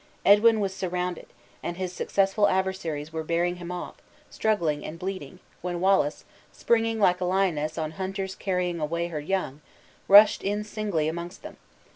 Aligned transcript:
Edwin 0.25 0.59
was 0.59 0.73
surrounded; 0.73 1.27
and 1.61 1.77
his 1.77 1.93
successful 1.93 2.47
adversaries 2.49 3.13
were 3.13 3.21
bearing 3.23 3.57
him 3.57 3.71
off, 3.71 3.97
struggling 4.31 4.83
and 4.83 4.97
bleeding, 4.97 5.37
when 5.61 5.79
Wallace, 5.79 6.25
springing 6.51 6.99
like 6.99 7.21
a 7.21 7.25
lioness 7.25 7.77
on 7.77 7.91
hunters 7.91 8.33
carrying 8.33 8.79
away 8.79 9.09
her 9.09 9.19
young, 9.19 9.61
rushed 10.07 10.41
in 10.41 10.63
singly 10.63 11.07
amongst 11.07 11.43
them. 11.43 11.57